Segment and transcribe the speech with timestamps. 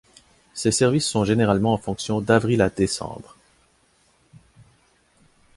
[0.55, 3.37] Ces services sont généralement en fonction d'avril à décembre.